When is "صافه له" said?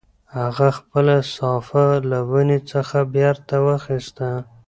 1.37-2.19